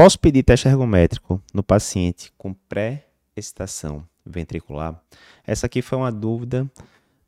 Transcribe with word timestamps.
Posso 0.00 0.18
pedir 0.18 0.42
teste 0.42 0.66
ergométrico 0.66 1.42
no 1.52 1.62
paciente 1.62 2.32
com 2.38 2.54
pré-excitação 2.54 4.02
ventricular? 4.24 4.98
Essa 5.46 5.66
aqui 5.66 5.82
foi 5.82 5.98
uma 5.98 6.10
dúvida 6.10 6.66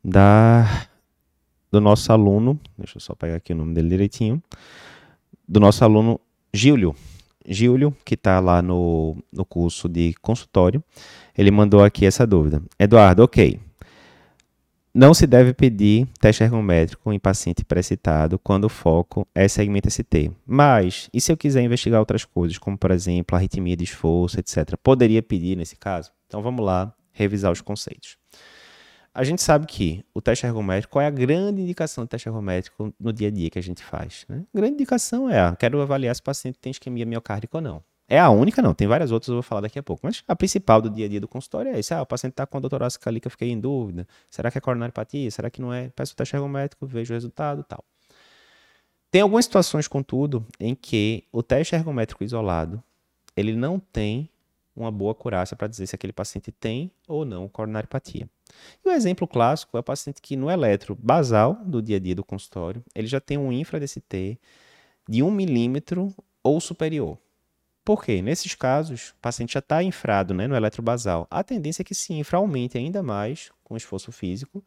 da 0.03 0.87
do 1.71 1.79
nosso 1.79 2.11
aluno, 2.11 2.59
deixa 2.75 2.97
eu 2.97 2.99
só 2.99 3.13
pegar 3.13 3.35
aqui 3.35 3.53
o 3.53 3.55
nome 3.55 3.75
dele 3.75 3.89
direitinho, 3.89 4.41
do 5.47 5.59
nosso 5.59 5.83
aluno 5.83 6.19
Gílio. 6.51 6.95
Gílio, 7.47 7.95
que 8.03 8.15
está 8.15 8.39
lá 8.39 8.59
no, 8.59 9.17
no 9.31 9.45
curso 9.45 9.87
de 9.87 10.15
consultório, 10.19 10.83
ele 11.37 11.51
mandou 11.51 11.83
aqui 11.83 12.07
essa 12.07 12.25
dúvida. 12.25 12.59
Eduardo, 12.79 13.23
ok. 13.23 13.59
Não 14.95 15.11
se 15.11 15.25
deve 15.25 15.55
pedir 15.55 16.07
teste 16.19 16.43
ergométrico 16.43 17.11
em 17.11 17.17
paciente 17.17 17.65
pré-citado 17.65 18.37
quando 18.37 18.65
o 18.65 18.69
foco 18.69 19.27
é 19.33 19.47
segmento 19.47 19.89
ST. 19.89 20.31
Mas, 20.45 21.09
e 21.11 21.19
se 21.19 21.31
eu 21.31 21.37
quiser 21.37 21.63
investigar 21.63 21.99
outras 21.99 22.23
coisas, 22.23 22.59
como 22.59 22.77
por 22.77 22.91
exemplo 22.91 23.35
arritmia 23.35 23.75
de 23.75 23.85
esforço, 23.85 24.39
etc., 24.39 24.77
poderia 24.83 25.23
pedir 25.23 25.57
nesse 25.57 25.75
caso? 25.75 26.11
Então 26.27 26.43
vamos 26.43 26.63
lá 26.63 26.93
revisar 27.11 27.51
os 27.51 27.59
conceitos. 27.59 28.17
A 29.11 29.23
gente 29.23 29.41
sabe 29.41 29.65
que 29.65 30.05
o 30.13 30.21
teste 30.21 30.45
ergométrico, 30.45 30.93
qual 30.93 31.01
é 31.01 31.07
a 31.07 31.11
grande 31.11 31.63
indicação 31.63 32.03
do 32.03 32.07
teste 32.07 32.29
ergométrico 32.29 32.93
no 32.99 33.11
dia 33.11 33.29
a 33.29 33.31
dia 33.31 33.49
que 33.49 33.57
a 33.57 33.63
gente 33.63 33.83
faz? 33.83 34.25
Né? 34.29 34.43
A 34.53 34.57
grande 34.57 34.73
indicação 34.73 35.27
é, 35.27 35.39
ah, 35.39 35.55
quero 35.57 35.81
avaliar 35.81 36.13
se 36.13 36.21
o 36.21 36.23
paciente 36.23 36.59
tem 36.59 36.69
isquemia 36.69 37.05
miocárdica 37.05 37.57
ou 37.57 37.61
não. 37.61 37.83
É 38.07 38.19
a 38.19 38.29
única, 38.29 38.61
não. 38.61 38.73
Tem 38.73 38.87
várias 38.87 39.11
outras, 39.11 39.29
eu 39.29 39.35
vou 39.35 39.43
falar 39.43 39.61
daqui 39.61 39.79
a 39.79 39.83
pouco. 39.83 40.01
Mas 40.03 40.23
a 40.27 40.35
principal 40.35 40.81
do 40.81 40.89
dia 40.89 41.05
a 41.05 41.09
dia 41.09 41.21
do 41.21 41.27
consultório 41.27 41.73
é 41.73 41.79
isso. 41.79 41.93
Ah, 41.93 42.01
o 42.01 42.05
paciente 42.05 42.33
está 42.33 42.45
com 42.45 42.57
a 42.57 42.59
doutorácica 42.59 43.09
ali 43.09 43.19
que 43.19 43.27
eu 43.27 43.31
fiquei 43.31 43.49
em 43.49 43.59
dúvida. 43.59 44.07
Será 44.29 44.51
que 44.51 44.57
é 44.57 44.61
coronariopatia? 44.61 45.29
Será 45.31 45.49
que 45.49 45.61
não 45.61 45.73
é? 45.73 45.89
Peço 45.89 46.13
o 46.13 46.15
teste 46.15 46.35
ergométrico, 46.35 46.85
vejo 46.85 47.13
o 47.13 47.15
resultado 47.15 47.63
tal. 47.63 47.83
Tem 49.09 49.21
algumas 49.21 49.45
situações, 49.45 49.87
contudo, 49.87 50.45
em 50.59 50.73
que 50.73 51.23
o 51.31 51.43
teste 51.43 51.75
ergométrico 51.75 52.23
isolado, 52.23 52.81
ele 53.37 53.55
não 53.55 53.79
tem 53.79 54.29
uma 54.75 54.91
boa 54.91 55.11
acurácia 55.11 55.55
para 55.55 55.67
dizer 55.67 55.85
se 55.85 55.95
aquele 55.95 56.11
paciente 56.11 56.51
tem 56.51 56.91
ou 57.07 57.23
não 57.23 57.47
coronariopatia. 57.47 58.27
E 58.83 58.89
o 58.89 58.91
exemplo 58.91 59.27
clássico 59.27 59.77
é 59.77 59.79
o 59.79 59.83
paciente 59.83 60.21
que 60.21 60.35
no 60.35 60.49
eletro 60.49 60.95
basal 60.95 61.55
do 61.63 61.81
dia 61.81 61.97
a 61.97 61.99
dia 61.99 62.15
do 62.15 62.23
consultório, 62.23 62.83
ele 62.95 63.07
já 63.07 63.19
tem 63.19 63.37
um 63.37 63.51
infra-DST 63.51 64.39
de 65.07 65.21
1 65.21 65.29
milímetro 65.29 66.13
ou 66.41 66.59
superior. 66.59 67.17
Por 67.85 68.03
quê? 68.03 68.21
Nesses 68.21 68.55
casos, 68.55 69.09
o 69.09 69.15
paciente 69.21 69.53
já 69.53 69.59
está 69.59 69.83
infrado 69.83 70.33
né, 70.33 70.47
no 70.47 70.55
eletrobasal. 70.55 71.27
A 71.29 71.43
tendência 71.43 71.81
é 71.81 71.85
que 71.85 71.91
esse 71.93 72.13
infra 72.13 72.37
aumente 72.37 72.77
ainda 72.77 73.03
mais 73.03 73.51
com 73.63 73.75
esforço 73.75 74.11
físico. 74.11 74.63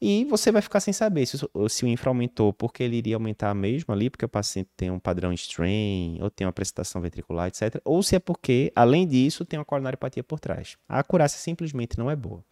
E 0.00 0.24
você 0.26 0.52
vai 0.52 0.60
ficar 0.60 0.80
sem 0.80 0.92
saber 0.92 1.26
se, 1.26 1.38
se 1.68 1.84
o 1.84 1.88
infra 1.88 2.10
aumentou 2.10 2.52
porque 2.52 2.82
ele 2.82 2.96
iria 2.96 3.16
aumentar 3.16 3.54
mesmo 3.54 3.92
ali, 3.92 4.10
porque 4.10 4.24
o 4.24 4.28
paciente 4.28 4.70
tem 4.76 4.90
um 4.90 4.98
padrão 4.98 5.32
strain, 5.32 6.18
ou 6.20 6.30
tem 6.30 6.46
uma 6.46 6.52
precipitação 6.52 7.00
ventricular, 7.00 7.48
etc. 7.48 7.80
Ou 7.84 8.02
se 8.02 8.16
é 8.16 8.18
porque, 8.18 8.72
além 8.74 9.06
disso, 9.06 9.44
tem 9.44 9.58
uma 9.58 9.64
coronariopatia 9.64 10.22
por 10.22 10.38
trás. 10.38 10.76
A 10.88 10.98
acurácia 10.98 11.38
simplesmente 11.38 11.98
não 11.98 12.10
é 12.10 12.16
boa. 12.16 12.44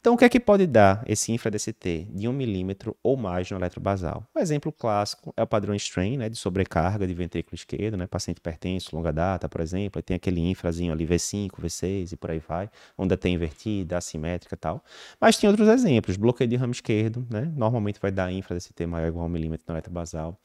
Então, 0.00 0.14
o 0.14 0.16
que 0.16 0.24
é 0.24 0.30
que 0.30 0.40
pode 0.40 0.66
dar 0.66 1.04
esse 1.06 1.30
infra-DCT 1.30 2.08
de 2.10 2.26
1 2.26 2.32
milímetro 2.32 2.96
ou 3.02 3.18
mais 3.18 3.50
no 3.50 3.58
eletrobasal? 3.58 4.26
O 4.34 4.38
exemplo 4.38 4.72
clássico 4.72 5.30
é 5.36 5.42
o 5.42 5.46
padrão 5.46 5.74
strain, 5.74 6.16
né, 6.16 6.30
de 6.30 6.36
sobrecarga 6.36 7.06
de 7.06 7.12
ventrículo 7.12 7.54
esquerdo, 7.54 7.98
né, 7.98 8.06
paciente 8.06 8.38
hipertenso, 8.38 8.96
longa 8.96 9.12
data, 9.12 9.46
por 9.46 9.60
exemplo, 9.60 10.00
tem 10.00 10.14
aquele 10.16 10.40
infrazinho 10.40 10.90
ali 10.90 11.06
V5, 11.06 11.50
V6 11.60 12.12
e 12.12 12.16
por 12.16 12.30
aí 12.30 12.38
vai, 12.38 12.70
onda 12.96 13.14
tem 13.14 13.34
invertida, 13.34 13.98
assimétrica 13.98 14.54
e 14.54 14.58
tal. 14.58 14.82
Mas 15.20 15.36
tem 15.36 15.50
outros 15.50 15.68
exemplos, 15.68 16.16
bloqueio 16.16 16.48
de 16.48 16.56
ramo 16.56 16.72
esquerdo, 16.72 17.26
né, 17.28 17.52
normalmente 17.54 18.00
vai 18.00 18.10
dar 18.10 18.32
infra-DCT 18.32 18.86
maior 18.86 19.04
ou 19.04 19.08
igual 19.10 19.24
a 19.26 19.28
1 19.28 19.30
milímetro 19.30 19.66
no 19.68 19.74
eletrobasal. 19.74 20.40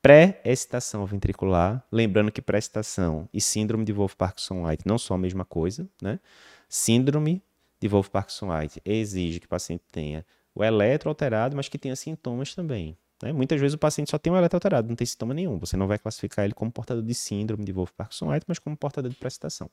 Pré-excitação 0.00 1.04
ventricular, 1.04 1.84
lembrando 1.90 2.30
que 2.30 2.40
pré-excitação 2.40 3.28
e 3.34 3.40
síndrome 3.40 3.84
de 3.84 3.92
Wolff-Parkinson-White 3.92 4.84
não 4.86 4.98
são 4.98 5.16
a 5.16 5.18
mesma 5.18 5.44
coisa, 5.44 5.88
né? 6.00 6.20
Síndrome 6.68 7.42
de 7.80 7.88
Wolff-Parkinson-White 7.88 8.82
exige 8.84 9.40
que 9.40 9.46
o 9.46 9.48
paciente 9.48 9.82
tenha 9.90 10.24
o 10.54 10.62
eletro 10.62 11.08
alterado, 11.08 11.56
mas 11.56 11.68
que 11.68 11.78
tenha 11.78 11.96
sintomas 11.96 12.54
também. 12.54 12.96
Né? 13.22 13.32
Muitas 13.32 13.60
vezes 13.60 13.74
o 13.74 13.78
paciente 13.78 14.10
só 14.10 14.18
tem 14.18 14.32
o 14.32 14.36
eletro 14.36 14.56
alterado, 14.56 14.88
não 14.88 14.96
tem 14.96 15.06
sintoma 15.06 15.34
nenhum. 15.34 15.58
Você 15.58 15.76
não 15.76 15.86
vai 15.86 15.98
classificar 15.98 16.44
ele 16.44 16.54
como 16.54 16.70
portador 16.70 17.02
de 17.02 17.14
síndrome 17.14 17.64
de 17.64 17.72
Wolff-Parkinson-White, 17.72 18.46
mas 18.48 18.58
como 18.58 18.76
portador 18.76 19.10
de 19.10 19.16
precitação. 19.16 19.70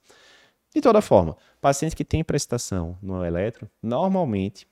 De 0.73 0.81
toda 0.81 1.01
forma, 1.01 1.35
paciente 1.61 1.95
que 1.95 2.03
tem 2.03 2.23
precitação 2.23 2.97
no 3.01 3.23
eletro, 3.23 3.69
normalmente, 3.81 4.67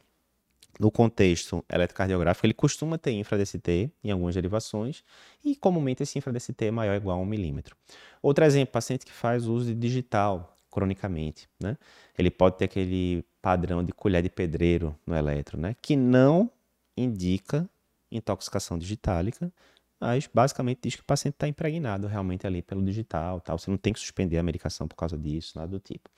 no 0.78 0.91
contexto 0.91 1.63
eletrocardiográfico, 1.72 2.45
ele 2.45 2.53
costuma 2.53 2.97
ter 2.97 3.12
infra-DST 3.12 3.91
em 4.03 4.12
algumas 4.12 4.35
derivações 4.35 5.03
e 5.44 5.56
comumente 5.56 6.03
esse 6.03 6.18
infra-DST 6.18 6.66
é 6.66 6.72
maior 6.72 6.91
ou 6.91 6.97
igual 6.97 7.18
a 7.18 7.22
1 7.22 7.25
milímetro. 7.25 7.78
Outro 8.22 8.44
exemplo, 8.44 8.74
paciente 8.74 9.06
que 9.06 9.12
faz 9.12 9.47
uso 9.47 9.68
de 9.68 9.74
digital, 9.74 10.55
cronicamente, 10.75 11.47
né? 11.58 11.78
Ele 12.18 12.30
pode 12.30 12.58
ter 12.58 12.66
aquele 12.66 13.24
padrão 13.41 13.81
de 13.81 13.94
colher 13.94 14.22
de 14.22 14.30
pedreiro 14.30 14.94
no 15.08 15.16
eletro, 15.16 15.58
né? 15.58 15.74
Que 15.81 15.96
não 15.96 16.52
indica 16.97 17.69
intoxicação 18.12 18.78
digitálica, 18.78 19.50
mas 19.97 20.30
basicamente 20.31 20.80
diz 20.84 20.96
que 20.96 21.02
o 21.02 21.06
paciente 21.06 21.36
está 21.36 21.47
impregnado 21.47 22.08
realmente 22.08 22.46
ali 22.46 22.62
pelo 22.62 22.84
digital, 22.84 23.40
tal. 23.40 23.58
Você 23.58 23.72
não 23.72 23.78
tem 23.78 23.94
que 23.94 24.00
suspender 24.02 24.38
a 24.38 24.44
medicação 24.44 24.86
por 24.86 24.96
causa 24.96 25.18
disso, 25.18 25.53
nada 25.58 25.69
do 25.72 25.80
tipo. 25.80 26.09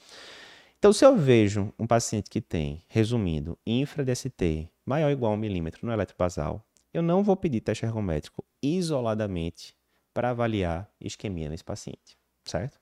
Então, 0.79 0.91
se 0.91 1.05
eu 1.05 1.15
vejo 1.15 1.71
um 1.77 1.85
paciente 1.85 2.31
que 2.31 2.41
tem, 2.41 2.83
resumindo, 2.87 3.57
infra-DST 3.65 4.67
maior 4.83 5.07
ou 5.07 5.11
igual 5.11 5.33
a 5.33 5.35
1 5.35 5.37
milímetro 5.37 5.85
no 5.85 5.93
eletrobasal, 5.93 6.65
eu 6.91 7.03
não 7.03 7.23
vou 7.23 7.35
pedir 7.35 7.61
teste 7.61 7.85
ergométrico 7.85 8.43
isoladamente 8.61 9.75
para 10.15 10.31
avaliar 10.31 10.89
isquemia 10.99 11.47
nesse 11.47 11.63
paciente, 11.63 12.17
certo? 12.43 12.79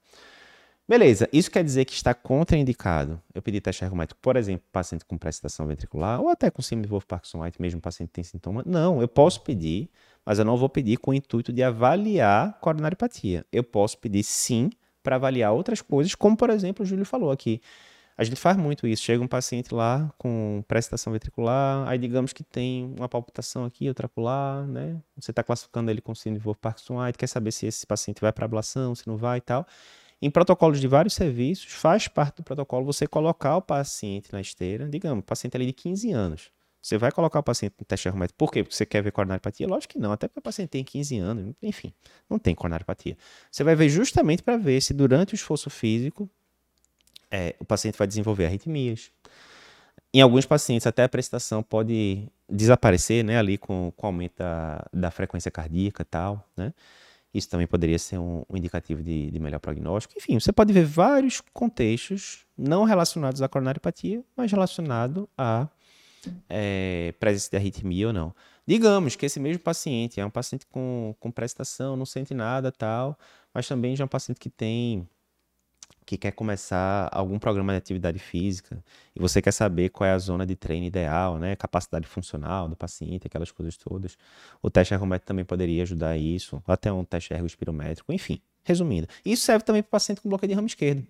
Beleza, 0.87 1.27
isso 1.33 1.49
quer 1.49 1.63
dizer 1.63 1.83
que 1.85 1.93
está 1.93 2.13
contraindicado 2.13 3.19
eu 3.33 3.41
pedir 3.41 3.59
teste 3.59 3.83
ergométrico, 3.83 4.21
por 4.21 4.35
exemplo, 4.35 4.63
paciente 4.71 5.03
com 5.03 5.17
precipitação 5.17 5.65
ventricular 5.65 6.21
ou 6.21 6.29
até 6.29 6.51
com 6.51 6.61
síndrome 6.61 6.83
de 6.85 6.89
Wolff-Parkinson-White, 6.91 7.59
mesmo 7.59 7.81
paciente 7.81 8.09
que 8.09 8.13
tem 8.13 8.23
sintoma? 8.23 8.61
Não, 8.67 9.01
eu 9.01 9.07
posso 9.07 9.41
pedir, 9.41 9.89
mas 10.23 10.37
eu 10.37 10.45
não 10.45 10.55
vou 10.55 10.69
pedir 10.69 10.97
com 10.97 11.09
o 11.09 11.13
intuito 11.13 11.51
de 11.51 11.63
avaliar 11.63 12.59
coronariopatia. 12.59 13.43
Eu 13.51 13.63
posso 13.63 13.97
pedir 13.97 14.23
sim 14.23 14.69
para 15.01 15.15
avaliar 15.15 15.53
outras 15.53 15.81
coisas, 15.81 16.13
como 16.13 16.37
por 16.37 16.51
exemplo 16.51 16.83
o 16.83 16.85
Júlio 16.85 17.03
falou 17.05 17.31
aqui. 17.31 17.61
A 18.17 18.23
gente 18.23 18.39
faz 18.39 18.55
muito 18.55 18.87
isso. 18.87 19.03
Chega 19.03 19.23
um 19.23 19.27
paciente 19.27 19.73
lá 19.73 20.13
com 20.19 20.63
precipitação 20.67 21.11
ventricular, 21.11 21.87
aí 21.87 21.97
digamos 21.97 22.31
que 22.31 22.43
tem 22.43 22.93
uma 22.97 23.09
palpitação 23.09 23.65
aqui, 23.65 23.89
acolá, 23.89 24.63
né? 24.67 25.01
Você 25.17 25.31
está 25.31 25.43
classificando 25.43 25.89
ele 25.89 25.99
com 25.99 26.13
síndrome 26.13 26.39
de 26.39 26.45
Wolff-Parkinson-White, 26.45 27.17
quer 27.17 27.27
saber 27.27 27.51
se 27.51 27.65
esse 27.65 27.87
paciente 27.87 28.21
vai 28.21 28.31
para 28.31 28.45
ablação, 28.45 28.93
se 28.93 29.07
não 29.07 29.17
vai 29.17 29.39
e 29.39 29.41
tal. 29.41 29.65
Em 30.21 30.29
protocolos 30.29 30.79
de 30.79 30.87
vários 30.87 31.13
serviços, 31.13 31.71
faz 31.73 32.07
parte 32.07 32.37
do 32.37 32.43
protocolo 32.43 32.85
você 32.85 33.05
colocar 33.05 33.57
o 33.57 33.61
paciente 33.61 34.31
na 34.31 34.41
esteira, 34.41 34.87
digamos, 34.87 35.23
paciente 35.25 35.55
ali 35.55 35.65
de 35.67 35.73
15 35.73 36.11
anos. 36.11 36.51
Você 36.81 36.97
vai 36.97 37.11
colocar 37.11 37.39
o 37.39 37.43
paciente 37.43 37.73
no 37.79 37.85
teste 37.85 38.07
ergométrico. 38.07 38.37
Por 38.37 38.51
quê? 38.51 38.63
Porque 38.63 38.75
você 38.75 38.85
quer 38.85 39.01
ver 39.01 39.11
coronariopatia? 39.11 39.67
Lógico 39.67 39.93
que 39.93 39.99
não, 39.99 40.11
até 40.11 40.27
porque 40.27 40.39
o 40.39 40.43
paciente 40.43 40.69
tem 40.69 40.83
15 40.83 41.17
anos, 41.17 41.55
enfim, 41.61 41.91
não 42.29 42.37
tem 42.37 42.53
coronariopatia. 42.53 43.17
Você 43.51 43.63
vai 43.63 43.75
ver 43.75 43.89
justamente 43.89 44.43
para 44.43 44.55
ver 44.55 44.79
se 44.81 44.93
durante 44.93 45.33
o 45.33 45.35
esforço 45.35 45.69
físico 45.69 46.29
é, 47.31 47.55
o 47.59 47.65
paciente 47.65 47.97
vai 47.97 48.07
desenvolver 48.07 48.45
arritmias. 48.45 49.11
Em 50.13 50.21
alguns 50.21 50.45
pacientes, 50.45 50.87
até 50.87 51.03
a 51.03 51.09
prestação 51.09 51.61
pode 51.61 52.29
desaparecer, 52.47 53.23
né, 53.23 53.37
ali 53.37 53.57
com, 53.57 53.91
com 53.97 54.05
o 54.05 54.09
aumento 54.09 54.37
da, 54.37 54.85
da 54.93 55.11
frequência 55.11 55.51
cardíaca 55.51 56.03
e 56.03 56.05
tal, 56.05 56.47
né? 56.55 56.71
Isso 57.35 57.49
também 57.49 57.67
poderia 57.67 57.99
ser 57.99 58.17
um, 58.17 58.45
um 58.49 58.55
indicativo 58.55 59.03
de, 59.03 59.29
de, 59.29 59.39
melhor 59.41 59.59
prognóstico. 59.59 60.13
Enfim, 60.15 60.39
você 60.39 60.53
pode 60.53 60.71
ver 60.71 60.85
vários 60.85 61.41
contextos 61.53 62.45
não 62.57 62.85
relacionados 62.85 63.41
à 63.41 63.49
coronariopatia, 63.49 64.23
mas 64.37 64.49
relacionado 64.49 65.27
à 65.37 65.67
é, 66.49 67.13
presença 67.19 67.49
de 67.51 67.57
arritmia 67.57 68.07
ou 68.07 68.13
não. 68.13 68.33
Digamos 68.65 69.17
que 69.17 69.25
esse 69.25 69.37
mesmo 69.37 69.61
paciente 69.61 70.17
é 70.17 70.25
um 70.25 70.29
paciente 70.29 70.65
com, 70.67 71.13
com 71.19 71.29
prestação, 71.29 71.97
não 71.97 72.05
sente 72.05 72.33
nada 72.33 72.71
tal, 72.71 73.19
mas 73.53 73.67
também 73.67 73.97
já 73.97 74.03
é 74.03 74.05
um 74.05 74.07
paciente 74.07 74.39
que 74.39 74.49
tem 74.49 75.05
que 76.05 76.17
quer 76.17 76.31
começar 76.31 77.09
algum 77.11 77.39
programa 77.39 77.73
de 77.73 77.77
atividade 77.77 78.19
física 78.19 78.83
e 79.15 79.19
você 79.19 79.41
quer 79.41 79.51
saber 79.51 79.89
qual 79.89 80.07
é 80.07 80.11
a 80.11 80.19
zona 80.19 80.45
de 80.45 80.55
treino 80.55 80.85
ideal, 80.85 81.39
né? 81.39 81.55
Capacidade 81.55 82.05
funcional 82.07 82.69
do 82.69 82.75
paciente, 82.75 83.25
aquelas 83.25 83.51
coisas 83.51 83.75
todas. 83.75 84.17
O 84.61 84.69
teste 84.69 84.93
ergométrico 84.93 85.27
também 85.27 85.43
poderia 85.43 85.81
ajudar 85.83 86.15
isso, 86.17 86.61
até 86.67 86.91
um 86.91 87.03
teste 87.03 87.33
ergospirométrico, 87.33 88.13
enfim. 88.13 88.39
Resumindo, 88.63 89.07
isso 89.25 89.43
serve 89.43 89.63
também 89.63 89.81
para 89.81 89.91
paciente 89.91 90.21
com 90.21 90.29
bloqueio 90.29 90.49
de 90.49 90.55
ramo 90.55 90.67
esquerdo. 90.67 91.05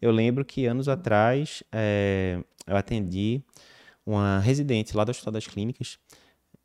Eu 0.00 0.10
lembro 0.10 0.44
que 0.44 0.66
anos 0.66 0.88
atrás 0.88 1.62
é, 1.72 2.40
eu 2.66 2.76
atendi 2.76 3.42
uma 4.04 4.38
residente 4.38 4.96
lá 4.96 5.04
do 5.04 5.10
Hospital 5.10 5.32
das 5.32 5.46
Clínicas, 5.46 5.98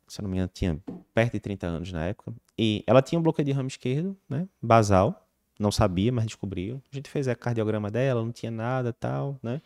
se 0.06 0.20
eu 0.20 0.22
não 0.24 0.30
me 0.30 0.36
engano, 0.36 0.50
tinha 0.52 0.78
perto 1.14 1.32
de 1.32 1.40
30 1.40 1.66
anos 1.66 1.92
na 1.92 2.04
época, 2.04 2.32
e 2.56 2.84
ela 2.86 3.02
tinha 3.02 3.18
um 3.18 3.22
bloqueio 3.22 3.46
de 3.46 3.52
ramo 3.52 3.68
esquerdo, 3.68 4.16
né, 4.28 4.46
basal, 4.60 5.21
não 5.62 5.72
sabia, 5.72 6.12
mas 6.12 6.26
descobriu. 6.26 6.82
A 6.92 6.94
gente 6.94 7.08
fez 7.08 7.28
a 7.28 7.34
cardiograma 7.34 7.90
dela, 7.90 8.22
não 8.22 8.32
tinha 8.32 8.50
nada 8.50 8.92
tal, 8.92 9.38
né? 9.42 9.62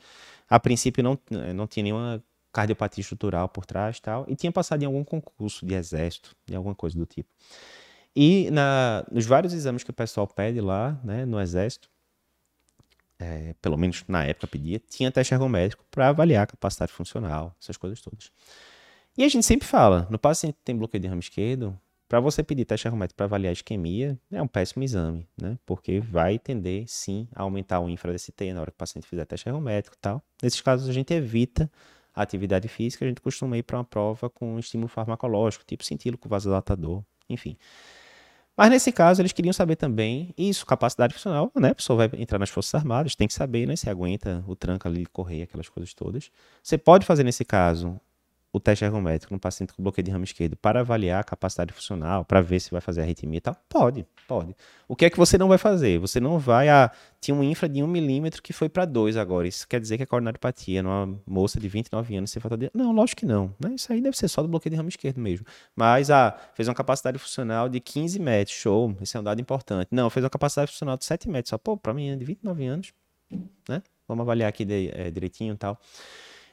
A 0.48 0.60
princípio 0.60 1.02
não, 1.02 1.18
não 1.54 1.66
tinha 1.66 1.82
nenhuma 1.82 2.22
cardiopatia 2.52 3.02
estrutural 3.02 3.48
por 3.48 3.66
trás 3.66 4.00
tal, 4.00 4.24
e 4.28 4.34
tinha 4.34 4.50
passado 4.50 4.82
em 4.82 4.86
algum 4.86 5.04
concurso 5.04 5.66
de 5.66 5.74
exército, 5.74 6.34
de 6.46 6.56
alguma 6.56 6.74
coisa 6.74 6.96
do 6.96 7.04
tipo. 7.04 7.28
E 8.14 8.50
na, 8.50 9.04
nos 9.12 9.26
vários 9.26 9.52
exames 9.52 9.84
que 9.84 9.90
o 9.90 9.92
pessoal 9.92 10.26
pede 10.26 10.60
lá, 10.60 10.98
né, 11.04 11.26
no 11.26 11.38
exército, 11.38 11.90
é, 13.18 13.54
pelo 13.60 13.76
menos 13.76 14.04
na 14.08 14.24
época 14.24 14.46
pedia, 14.46 14.78
tinha 14.78 15.10
teste 15.10 15.34
ergométrico 15.34 15.84
para 15.90 16.08
avaliar 16.08 16.44
a 16.44 16.46
capacidade 16.46 16.92
funcional, 16.92 17.54
essas 17.60 17.76
coisas 17.76 18.00
todas. 18.00 18.30
E 19.18 19.24
a 19.24 19.28
gente 19.28 19.44
sempre 19.44 19.66
fala, 19.66 20.06
no 20.10 20.18
paciente 20.18 20.54
que 20.54 20.62
tem 20.64 20.76
bloqueio 20.76 21.00
de 21.00 21.08
ramo 21.08 21.20
esquerdo, 21.20 21.78
para 22.08 22.20
você 22.20 22.42
pedir 22.42 22.64
teste 22.64 22.86
ergométrico 22.86 23.16
para 23.16 23.26
avaliar 23.26 23.50
a 23.50 23.52
isquemia, 23.52 24.18
é 24.30 24.40
um 24.40 24.46
péssimo 24.46 24.84
exame, 24.84 25.28
né? 25.40 25.58
Porque 25.66 26.00
vai 26.00 26.38
tender, 26.38 26.84
sim, 26.86 27.28
a 27.34 27.42
aumentar 27.42 27.80
o 27.80 27.88
infra-DST 27.88 28.52
na 28.52 28.60
hora 28.60 28.70
que 28.70 28.76
o 28.76 28.78
paciente 28.78 29.06
fizer 29.06 29.24
teste 29.24 29.48
ergométrico 29.48 29.96
e 29.96 30.00
tal. 30.00 30.22
Nesses 30.42 30.60
casos, 30.60 30.88
a 30.88 30.92
gente 30.92 31.12
evita 31.12 31.70
a 32.14 32.22
atividade 32.22 32.68
física, 32.68 33.04
a 33.04 33.08
gente 33.08 33.20
costuma 33.20 33.58
ir 33.58 33.62
para 33.62 33.76
uma 33.76 33.84
prova 33.84 34.30
com 34.30 34.58
estímulo 34.58 34.88
farmacológico, 34.88 35.64
tipo 35.66 35.84
com 36.18 36.28
vasodilatador, 36.28 37.02
enfim. 37.28 37.56
Mas 38.56 38.70
nesse 38.70 38.90
caso, 38.90 39.20
eles 39.20 39.32
queriam 39.32 39.52
saber 39.52 39.76
também 39.76 40.32
isso, 40.38 40.64
capacidade 40.64 41.12
funcional, 41.12 41.52
né? 41.54 41.70
A 41.70 41.74
pessoa 41.74 42.08
vai 42.08 42.20
entrar 42.20 42.38
nas 42.38 42.48
Forças 42.48 42.74
Armadas, 42.74 43.14
tem 43.14 43.28
que 43.28 43.34
saber, 43.34 43.66
né? 43.66 43.76
Se 43.76 43.90
aguenta 43.90 44.42
o 44.46 44.56
tranco 44.56 44.88
ali, 44.88 45.04
correr, 45.04 45.42
aquelas 45.42 45.68
coisas 45.68 45.92
todas. 45.92 46.30
Você 46.62 46.78
pode 46.78 47.04
fazer, 47.04 47.22
nesse 47.22 47.44
caso, 47.44 48.00
o 48.56 48.60
teste 48.60 48.86
ergométrico 48.86 49.34
no 49.34 49.38
paciente 49.38 49.74
com 49.74 49.82
bloqueio 49.82 50.02
de 50.02 50.10
ramo 50.10 50.24
esquerdo 50.24 50.56
para 50.56 50.80
avaliar 50.80 51.20
a 51.20 51.24
capacidade 51.24 51.74
funcional, 51.74 52.24
para 52.24 52.40
ver 52.40 52.58
se 52.58 52.70
vai 52.70 52.80
fazer 52.80 53.02
arritmia 53.02 53.36
e 53.36 53.40
tal? 53.40 53.54
Pode, 53.68 54.06
pode. 54.26 54.56
O 54.88 54.96
que 54.96 55.04
é 55.04 55.10
que 55.10 55.16
você 55.18 55.36
não 55.36 55.46
vai 55.46 55.58
fazer? 55.58 55.98
Você 55.98 56.18
não 56.18 56.38
vai. 56.38 56.70
Ah, 56.70 56.90
tinha 57.20 57.34
um 57.34 57.42
infra 57.42 57.68
de 57.68 57.82
1 57.82 57.86
milímetro 57.86 58.42
que 58.42 58.54
foi 58.54 58.70
para 58.70 58.86
2 58.86 59.18
agora. 59.18 59.46
Isso 59.46 59.68
quer 59.68 59.78
dizer 59.78 59.98
que 59.98 60.04
é 60.04 60.06
coronariopatia 60.06 60.82
numa 60.82 61.20
moça 61.26 61.60
de 61.60 61.68
29 61.68 62.16
anos 62.16 62.30
sem 62.30 62.40
falta 62.40 62.56
de. 62.56 62.70
Não, 62.72 62.92
lógico 62.92 63.20
que 63.20 63.26
não. 63.26 63.54
Né? 63.60 63.74
Isso 63.74 63.92
aí 63.92 64.00
deve 64.00 64.16
ser 64.16 64.28
só 64.28 64.40
do 64.40 64.48
bloqueio 64.48 64.70
de 64.70 64.76
ramo 64.76 64.88
esquerdo 64.88 65.20
mesmo. 65.20 65.44
Mas, 65.74 66.10
ah, 66.10 66.34
fez 66.54 66.66
uma 66.66 66.74
capacidade 66.74 67.18
funcional 67.18 67.68
de 67.68 67.78
15 67.78 68.18
metros, 68.18 68.56
show. 68.56 68.96
Esse 69.02 69.18
é 69.18 69.20
um 69.20 69.22
dado 69.22 69.38
importante. 69.38 69.88
Não, 69.90 70.08
fez 70.08 70.24
uma 70.24 70.30
capacidade 70.30 70.72
funcional 70.72 70.96
de 70.96 71.04
7 71.04 71.28
metros. 71.28 71.50
Só, 71.50 71.58
pô, 71.58 71.76
para 71.76 71.92
é 72.00 72.16
de 72.16 72.24
29 72.24 72.64
anos, 72.64 72.94
né? 73.68 73.82
Vamos 74.08 74.22
avaliar 74.22 74.48
aqui 74.48 74.64
de, 74.64 74.90
é, 74.94 75.10
direitinho 75.10 75.52
e 75.52 75.56
tal. 75.58 75.78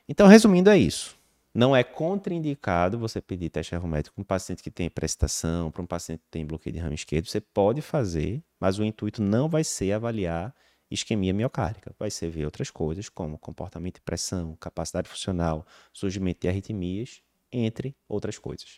Então, 0.09 0.27
resumindo, 0.27 0.69
é 0.69 0.77
isso. 0.77 1.15
Não 1.55 1.75
é 1.75 1.83
contraindicado 1.83 2.97
você 2.97 3.21
pedir 3.21 3.49
teste 3.49 3.75
ergométrico 3.75 4.15
para 4.15 4.21
um 4.21 4.25
paciente 4.25 4.63
que 4.63 4.71
tem 4.71 4.89
prestação, 4.89 5.69
para 5.71 5.83
um 5.83 5.85
paciente 5.85 6.21
que 6.21 6.29
tem 6.31 6.45
bloqueio 6.45 6.73
de 6.73 6.79
ramo 6.79 6.95
esquerdo. 6.95 7.27
Você 7.27 7.39
pode 7.39 7.81
fazer, 7.81 8.43
mas 8.59 8.79
o 8.79 8.83
intuito 8.83 9.21
não 9.21 9.47
vai 9.47 9.63
ser 9.63 9.91
avaliar 9.91 10.53
isquemia 10.89 11.33
miocárdica. 11.33 11.93
Vai 11.99 12.09
ser 12.09 12.29
ver 12.29 12.45
outras 12.45 12.71
coisas, 12.71 13.09
como 13.09 13.37
comportamento 13.37 13.95
de 13.95 14.01
pressão, 14.01 14.55
capacidade 14.55 15.09
funcional, 15.09 15.65
surgimento 15.91 16.41
de 16.41 16.47
arritmias, 16.47 17.21
entre 17.51 17.95
outras 18.07 18.37
coisas. 18.39 18.69